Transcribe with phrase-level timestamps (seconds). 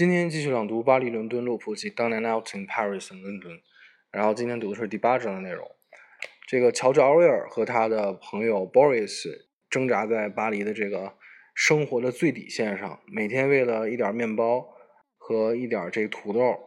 [0.00, 3.60] 今天继续朗读《巴黎、伦敦、洛普及当年 Out in Paris and London。
[4.10, 5.70] 然后今天读的是第八章的内容。
[6.48, 9.26] 这个乔治·奥威尔和他的朋友 Boris
[9.68, 11.12] 挣扎在巴黎的这个
[11.54, 14.74] 生活的最底线上，每天为了一点面包
[15.18, 16.58] 和一点这土豆，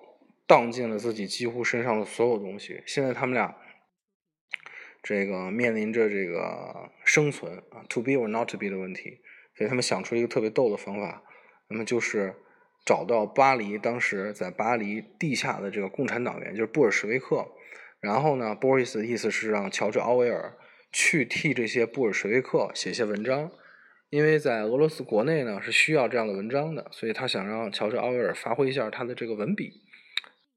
[0.46, 2.84] 荡尽了自己几乎身上的所有东西。
[2.86, 3.58] 现在他们俩
[5.02, 9.22] 这个面临着这个生存啊，to be or not to be 的问题，
[9.58, 11.24] 所以他们想出一个特别逗的方法，
[11.70, 12.36] 那么就是。
[12.86, 17.48] 找到巴黎当时在巴黎地下的这个共产党员，就是布尔什维克。
[18.02, 20.58] 然后呢，Boris 的意思是让乔治奥威尔
[20.92, 23.50] 去替这些布尔什维克写些文章，
[24.10, 29.72] 因为在俄罗斯国内呢是需要这样的文章的，所以他想让乔治奥威尔发挥一下他的这个文笔，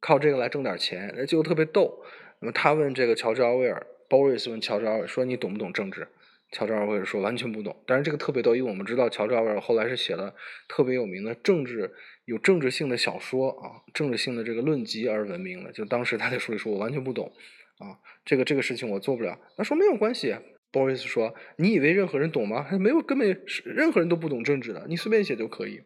[0.01, 1.15] 靠这个来挣点钱。
[1.17, 2.03] 那就特别逗。
[2.41, 6.09] 那么他问这个乔治奥威尔，Boris 问乔治奥威尔说：“你懂不懂政治？”
[6.51, 10.35] 乔治奥威尔说：“完全不懂。”但是这个特别逗，因为我们知道乔治奥威尔后来是写了
[10.69, 11.95] 特别有名的政治。
[12.27, 15.73] 有政治性的小说啊，政治性的这个论集而闻名的。
[15.73, 17.33] 就当时他在书里说，我完全不懂
[17.79, 19.39] 啊，这个这个事情我做不了。
[19.57, 20.37] 他说没有关系
[20.73, 22.67] ，Boris 说，你以为任何人懂吗？
[22.81, 25.83] 没有，根本任何人都不懂政治的，你随便写就可以。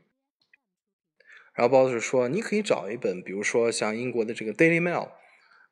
[1.53, 5.11] 然后 Boris 说，你可以找一本，比如说像英国的这个 Daily Mail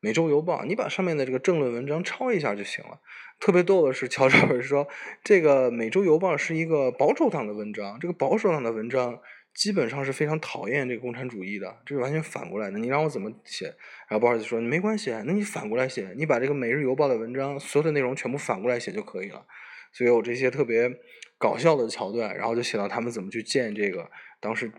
[0.00, 3.00] 美洲邮报，你把上面的这个政论文章抄一下就行了。
[3.40, 4.86] 特别逗的是，乔治 说，
[5.24, 9.20] 这个美洲邮报是一个保守党的文章，这个保守党的文章。
[9.58, 12.78] 基本上是非常讨厌这个共产主义的，这是完全反过来的。
[12.78, 13.66] 你让我怎么写？
[14.06, 19.44] 然后鲍尔斯说：“没关系，那你反过来写，你把这个《每日邮报》的文章所有的内容全部反过来写就可以了。”
[19.90, 21.00] 所以有这些特别
[21.38, 24.70] 搞笑的桥段，然后就写到他们怎么去见这个当时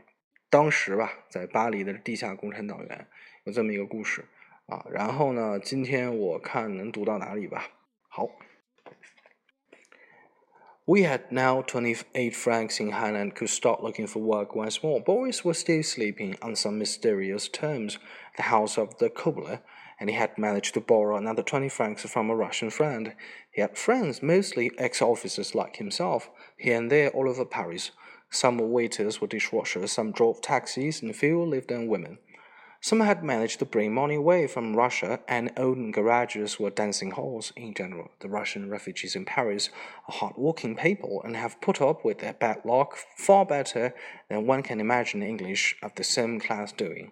[0.50, 3.08] 当时吧，在巴黎的地下共产党员，
[3.44, 4.24] 有这么一个故事
[4.68, 4.86] 啊。
[4.90, 7.68] 然后呢，今天我看能读到哪里吧。
[8.08, 8.30] 好。
[10.90, 15.00] We had now 28 francs in hand and could start looking for work once more.
[15.00, 18.00] Boris was still sleeping on some mysterious terms
[18.38, 19.62] the house of the cobbler,
[20.00, 23.14] and he had managed to borrow another 20 francs from a Russian friend.
[23.52, 27.92] He had friends, mostly ex officers like himself, here and there all over Paris.
[28.32, 32.18] Some were waiters or dishwashers, some drove taxis, and a few lived on women.
[32.82, 37.52] Some had managed to bring money away from Russia, and owned garages were dancing halls.
[37.58, 39.70] In general, the Russian refugees in Paris
[40.08, 43.94] are hard-working people and have put up with their bad luck far better
[44.30, 47.12] than one can imagine English of the same class doing.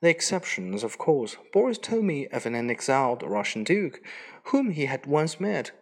[0.00, 1.36] The exceptions, of course.
[1.52, 4.00] Boris told me of an exiled Russian duke,
[4.44, 5.72] whom he had once met,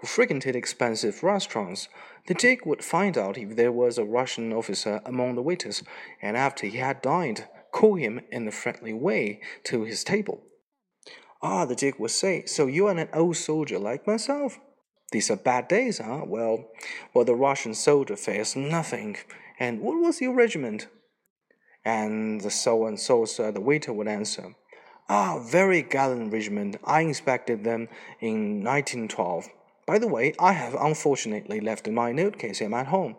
[0.00, 1.88] who frequented expensive restaurants.
[2.26, 5.82] The duke would find out if there was a Russian officer among the waiters,
[6.22, 10.42] and after he had dined, call him in a friendly way to his table.
[11.42, 14.58] Ah, the Duke would say, so you are an old soldier like myself?
[15.12, 16.22] These are bad days, huh?
[16.26, 16.68] Well,
[17.14, 19.16] well, the Russian soldier fears nothing.
[19.58, 20.86] And what was your regiment?
[21.84, 24.54] And the so and so, sir, the waiter would answer.
[25.08, 26.76] Ah, very gallant regiment.
[26.84, 27.88] I inspected them
[28.20, 29.48] in 1912.
[29.86, 33.16] By the way, I have unfortunately left my note case at home.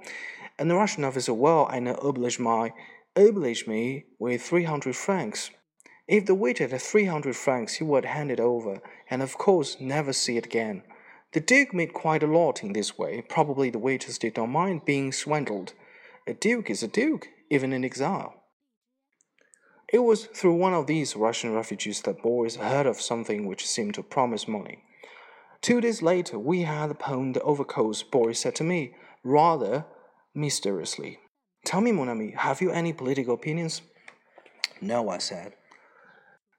[0.58, 2.72] And the Russian officer, well, I know oblige my
[3.16, 5.52] oblige me with three hundred francs.
[6.08, 9.78] If the waiter had three hundred francs, he would hand it over, and of course
[9.80, 10.84] never see it again.
[11.34, 13.22] The duke made quite a lot in this way.
[13.22, 15.74] Probably the waiters did not mind being swindled.
[16.28, 18.36] A duke is a duke, even in exile.
[19.94, 23.94] It was through one of these Russian refugees that Boris heard of something which seemed
[23.96, 24.84] to promise money.
[25.62, 29.86] Two days later, we had pawned the overcoats, Boris said to me, rather
[30.34, 31.20] mysteriously.
[31.64, 33.82] Tell me, mon ami, have you any political opinions?
[34.82, 35.54] No, I said.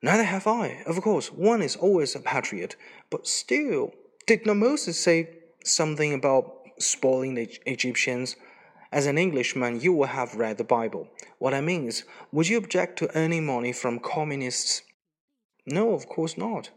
[0.01, 0.83] Neither have I.
[0.87, 2.77] Of course, one is always a patriot,
[3.11, 3.93] but still,
[4.27, 5.29] did not Moses say
[5.65, 8.37] something about spoiling the Egyptians?
[8.93, 11.09] As an Englishman, you will have read the Bible.
[11.39, 14.83] What I mean is, would you object to earning money from communists?
[15.67, 16.71] No, of course not.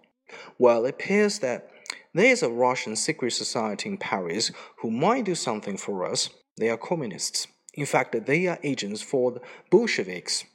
[0.58, 1.70] Well, it appears that
[2.14, 6.30] there is a Russian secret society in Paris who might do something for us.
[6.58, 7.48] They are communists.
[7.76, 10.46] In fact, they are agents for the Bolsheviks.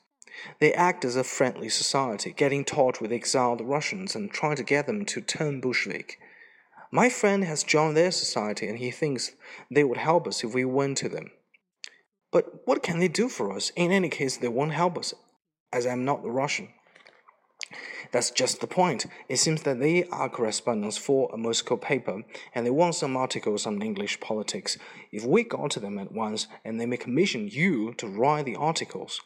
[0.59, 4.87] They act as a friendly society, getting taught with exiled Russians and trying to get
[4.87, 6.19] them to turn Bolshevik.
[6.91, 9.33] My friend has joined their society and he thinks
[9.71, 11.31] they would help us if we went to them.
[12.33, 13.71] But what can they do for us?
[13.77, 15.13] In any case, they won't help us,
[15.73, 16.69] as I'm not a Russian.
[18.13, 19.07] That's just the point.
[19.29, 22.23] It seems that they are correspondents for a Moscow paper
[22.55, 24.77] and they want some articles on English politics.
[25.13, 28.57] If we go to them at once and they may commission you to write the
[28.57, 29.21] articles.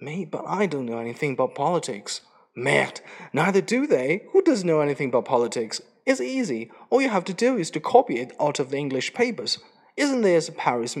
[0.00, 2.22] Me, but I don't know anything about politics.
[2.56, 3.00] Merde,
[3.32, 4.22] neither do they.
[4.32, 5.80] Who does know anything about politics?
[6.06, 6.70] It's easy.
[6.90, 9.58] All you have to do is to copy it out of the English papers.
[9.96, 10.96] Isn't there a Paris,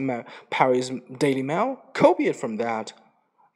[0.50, 1.80] Paris Daily Mail?
[1.94, 2.92] Copy it from that.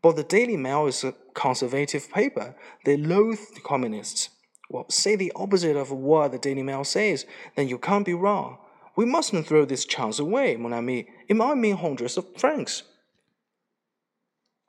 [0.02, 2.54] But the Daily Mail is a conservative paper.
[2.84, 4.30] They loathe the communists.
[4.70, 8.58] Well, say the opposite of what the Daily Mail says, then you can't be wrong.
[8.96, 11.08] We mustn't throw this chance away, mon ami.
[11.28, 12.82] It might mean hundreds of francs.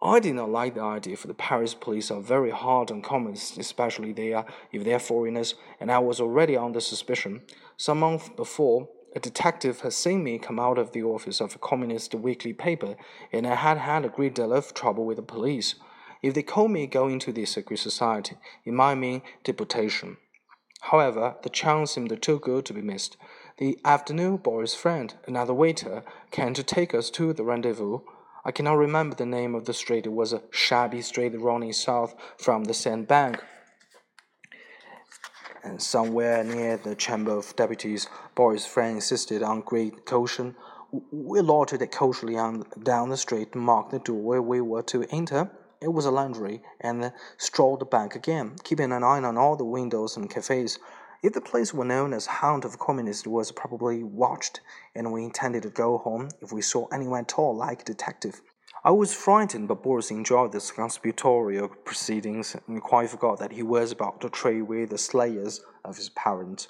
[0.02, 3.58] I did not like the idea, for the Paris police are very hard on communists,
[3.58, 7.42] especially they are, if they are foreigners, and I was already under suspicion.
[7.76, 11.60] Some months before, a detective had seen me come out of the office of a
[11.60, 12.96] communist weekly paper,
[13.32, 15.76] and I had had a great deal of trouble with the police.
[16.22, 18.36] If they caught me going to the secret society,
[18.66, 20.18] it might mean deportation.
[20.82, 23.18] However, the chance seemed too good to be missed.
[23.58, 28.00] The afternoon, Boris' friend, another waiter, came to take us to the rendezvous.
[28.46, 30.06] I cannot remember the name of the street.
[30.06, 33.44] It was a shabby street running south from the Seine bank.
[35.64, 40.56] And somewhere near the Chamber of Deputies, Boris' friend insisted on great caution.
[41.12, 45.52] We loitered cautiously on, down the street, marked the door where we were to enter.
[45.82, 50.18] It was a laundry, and strolled back again, keeping an eye on all the windows
[50.18, 50.80] and cafes.
[51.22, 54.62] If the place were known as Haunt of Communists, it was probably watched,
[54.96, 58.42] and we intended to go home if we saw anyone at all like a detective.
[58.84, 63.92] I was frightened, but Boris enjoyed the conspiratorial proceedings and quite forgot that he was
[63.92, 66.70] about to trade with the slayers of his parents.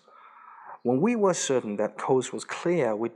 [0.81, 3.12] When we were certain that coast was clear, we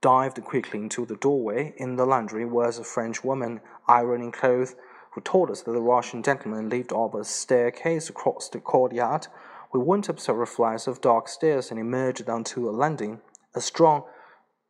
[0.00, 1.74] dived quickly into the doorway.
[1.76, 4.74] In the laundry was a French woman ironing clothes,
[5.12, 9.26] who told us that the Russian gentleman lived up a staircase across the courtyard.
[9.72, 13.20] We went up several flights of dark stairs and emerged onto a landing.
[13.54, 14.04] A strong,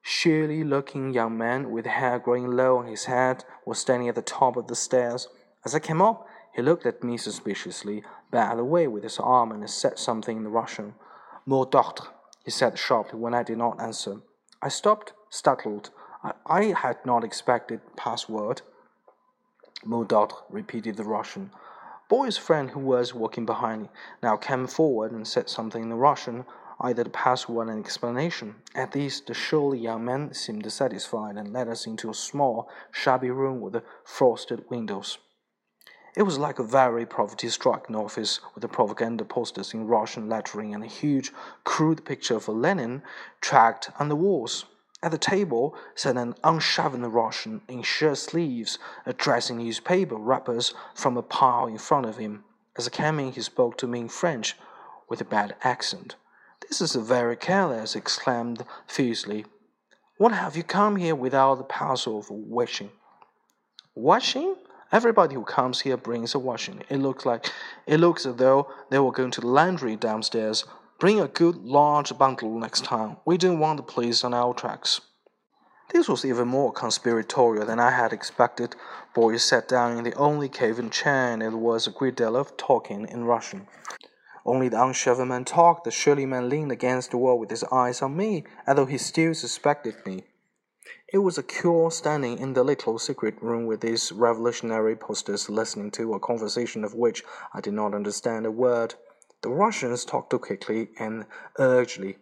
[0.02, 4.22] surly looking young man with hair growing low on his head was standing at the
[4.22, 5.28] top of the stairs.
[5.64, 9.68] As I came up, he looked at me suspiciously, bowed away with his arm, and
[9.68, 10.94] said something in Russian.
[11.48, 12.08] D'ordre,
[12.44, 14.20] he said sharply when I did not answer.
[14.62, 15.90] I stopped, startled.
[16.22, 18.62] I, I had not expected password.
[19.88, 21.50] D'ordre, repeated the Russian.
[22.08, 23.88] Boris' friend, who was walking behind, me,
[24.22, 26.44] now came forward and said something in Russian,
[26.80, 28.54] either to pass one an explanation.
[28.74, 33.30] At this, the surly young man seemed satisfied and led us into a small, shabby
[33.30, 35.18] room with frosted windows.
[36.16, 40.88] It was like a very poverty-stricken office with propaganda posters in Russian lettering and a
[40.88, 41.32] huge,
[41.62, 43.02] crude picture of Lenin
[43.40, 44.64] tracked on the walls.
[45.02, 51.22] At the table sat an unshaven Russian in shirt sleeves, addressing newspaper wrappers from a
[51.22, 52.44] pile in front of him.
[52.76, 54.56] As I came in, he spoke to me in French
[55.08, 56.16] with a bad accent.
[56.70, 59.44] This is very careless, exclaimed fiercely.
[60.18, 62.90] What have you come here without the parcel of washing?
[63.96, 64.54] Washing?
[64.92, 66.84] Everybody who comes here brings a washing.
[66.88, 67.50] It looks like
[67.88, 70.64] it looks as though they were going to laundry downstairs.
[71.00, 73.16] Bring a good large bundle next time.
[73.24, 75.00] We don't want the police on our tracks.
[75.92, 78.76] This was even more conspiratorial than I had expected.
[79.12, 82.56] Boris sat down in the only cave-in chair, and there was a great deal of
[82.56, 83.66] talking in Russian.
[84.44, 85.84] Only the unshaven man talked.
[85.84, 88.98] The surly man leaned against the wall with his eyes on me, as though he
[88.98, 90.24] still suspected me.
[91.12, 95.90] It was a cure standing in the little secret room with these revolutionary posters, listening
[95.92, 97.22] to a conversation of which
[97.52, 98.94] I did not understand a word.
[99.42, 101.26] The Russians talked too quickly and
[101.58, 102.18] urgently,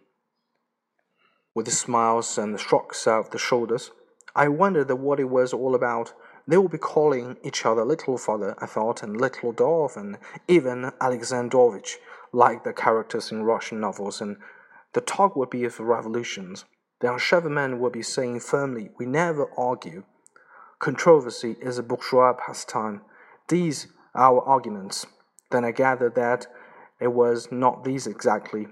[1.53, 3.91] with smiles and shrugs of the shoulders.
[4.35, 6.13] I wondered what it was all about.
[6.47, 10.91] They would be calling each other Little Father, I thought, and Little Dov, and even
[10.99, 11.99] Alexandrovitch,
[12.31, 14.37] like the characters in Russian novels, and
[14.93, 16.65] the talk would be of revolutions.
[16.99, 20.03] The unshaven man would be saying firmly, We never argue.
[20.79, 23.01] Controversy is a bourgeois pastime.
[23.47, 25.05] These are our arguments.
[25.51, 26.47] Then I gathered that
[26.99, 28.67] it was not these exactly.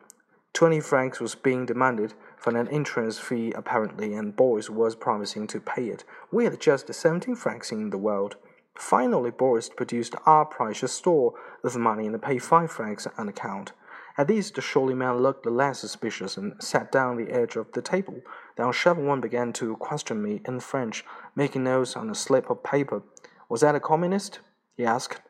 [0.53, 5.59] Twenty francs was being demanded for an entrance fee, apparently, and Boris was promising to
[5.59, 6.03] pay it.
[6.31, 8.35] We had just seventeen francs in the world.
[8.77, 13.71] Finally, Boris produced our precious store of money and paid five francs on account.
[14.19, 17.81] At this, the surly man looked less suspicious and sat down the edge of the
[17.81, 18.21] table.
[18.55, 21.03] Then unshaven began to question me in French,
[21.35, 23.01] making notes on a slip of paper.
[23.49, 24.39] Was that a communist?
[24.75, 25.21] he asked.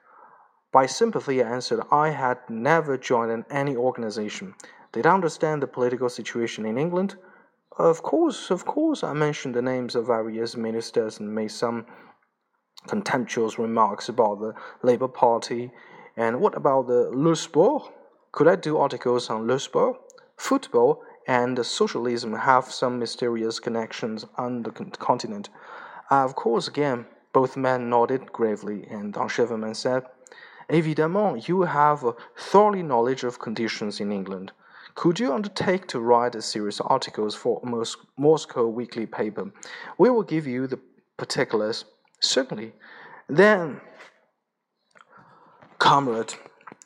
[0.72, 4.56] By sympathy, I answered I had never joined any organization.
[4.92, 7.16] Did I understand the political situation in England?
[7.78, 11.86] Of course, of course, I mentioned the names of various ministers and made some
[12.86, 14.54] contemptuous remarks about the
[14.84, 15.72] Labour Party.
[16.16, 17.80] And what about the Le?
[18.32, 19.60] Could I do articles on Le?
[20.38, 25.50] Football and socialism have some mysterious connections on the continent.
[26.10, 30.04] Uh, of course, again, both men nodded gravely, and Don Cheverman said,
[30.70, 34.52] Évidemment, you have a thorough knowledge of conditions in England.
[34.96, 37.86] Could you undertake to write a series of articles for a
[38.18, 39.52] Moscow weekly paper?
[39.98, 40.80] We will give you the
[41.18, 41.86] particulars.
[42.20, 42.74] Certainly.
[43.30, 43.82] Then,
[45.80, 46.34] comrade,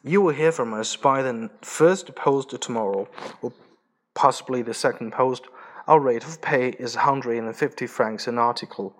[0.03, 3.07] you will hear from us by the first post tomorrow,
[3.41, 3.53] or
[4.13, 5.45] possibly the second post.
[5.87, 8.95] Our rate of pay is 150 francs an article.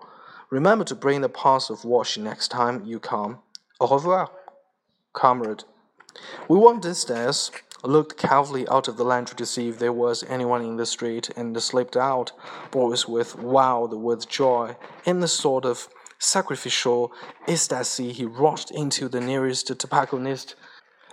[0.50, 3.38] Remember to bring the parcel of washing next time you come.
[3.80, 4.30] Au revoir,
[5.12, 5.64] comrade.
[6.48, 7.50] We went downstairs,
[7.82, 11.30] looked carefully out of the lantern to see if there was anyone in the street,
[11.36, 12.32] and slipped out.
[12.70, 15.88] Boris with wild with joy, in a sort of
[16.22, 17.12] sacrificial
[17.48, 20.54] ecstasy, he rushed into the nearest tobacconist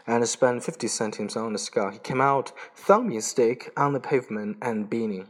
[0.05, 1.91] and spent fifty centimes on a cigar.
[1.91, 5.27] He came out, thumbing stick on the pavement and beaming.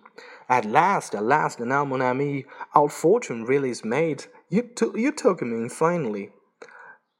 [0.47, 2.45] At last, at last, now, mon ami,
[2.75, 4.25] our fortune really is made.
[4.49, 6.31] You, you took me in finally.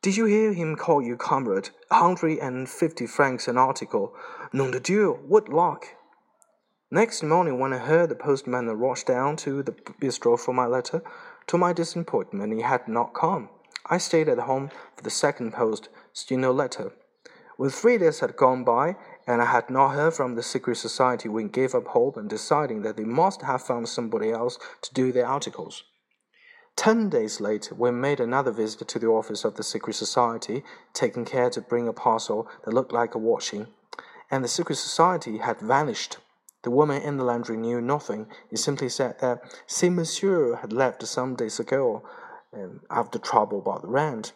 [0.01, 1.69] Did you hear him call you comrade?
[1.91, 4.13] A hundred and fifty francs an article.
[4.53, 5.85] Nom de Dieu, what luck!
[6.91, 11.03] Next morning, when I heard the postman rush down to the bistro for my letter,
[11.49, 13.49] to my disappointment, he had not come.
[13.87, 16.91] I stayed at home for the second post, still no letter.
[17.57, 21.27] When three days had gone by, and I had not heard from the secret society,
[21.27, 25.11] we gave up hope and deciding that they must have found somebody else to do
[25.11, 25.83] their articles.
[26.75, 30.63] Ten days later, we made another visit to the office of the secret society,
[30.93, 33.65] taking care to bring a parcel that looked like a washing,
[34.29, 36.17] and the secret society had vanished.
[36.61, 38.27] The woman in the laundry knew nothing.
[38.49, 42.03] He simply said that "Si Monsieur had left some days ago,
[42.53, 44.33] um, after trouble about the rent."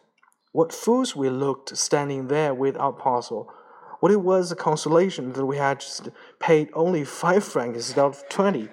[0.54, 3.52] What fools we looked standing there with our parcel!
[4.00, 5.84] What it was a consolation that we had
[6.40, 8.70] paid only five francs instead of twenty.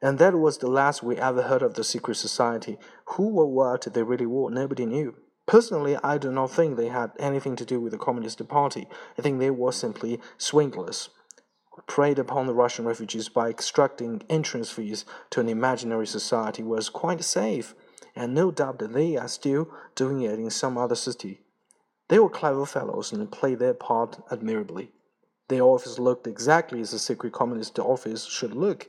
[0.00, 2.76] And that was the last we ever heard of the secret society.
[3.14, 5.14] Who or what they really were, nobody knew.
[5.46, 8.88] Personally, I do not think they had anything to do with the Communist Party.
[9.16, 11.10] I think they were simply swindlers
[11.86, 17.24] preyed upon the Russian refugees by extracting entrance fees to an imaginary society was quite
[17.24, 17.74] safe,
[18.14, 21.40] and no doubt they are still doing it in some other city.
[22.08, 24.92] They were clever fellows and played their part admirably.
[25.48, 28.88] Their office looked exactly as a secret communist office should look,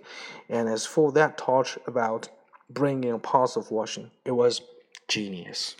[0.49, 2.29] and as for that touch about
[2.69, 4.61] bringing a parcel of washing, it was
[5.07, 5.75] genius.